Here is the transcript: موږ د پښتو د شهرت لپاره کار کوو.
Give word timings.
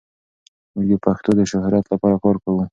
موږ 0.73 0.85
د 0.91 0.93
پښتو 1.05 1.29
د 1.39 1.41
شهرت 1.51 1.85
لپاره 1.93 2.15
کار 2.23 2.35
کوو. 2.43 2.61